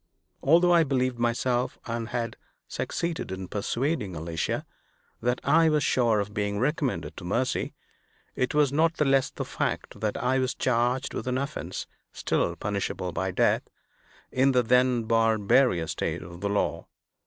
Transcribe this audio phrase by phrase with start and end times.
[0.41, 2.35] Although I believed myself, and had
[2.67, 4.65] succeeded in persuading Alicia,
[5.21, 7.75] that I was sure of being recommended to mercy,
[8.35, 12.55] it was not the less the fact that I was charged with an offense still
[12.55, 13.69] punishable by death,
[14.31, 16.87] in the then barbarous state of the law.